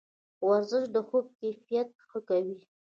ورزش 0.47 0.85
د 0.95 0.97
خوب 1.07 1.25
کیفیت 1.39 1.89
ښه 2.09 2.19
کوي. 2.29 2.57